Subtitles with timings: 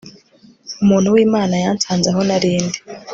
[0.83, 2.79] umuntu w'imana yansanze aho nari ndi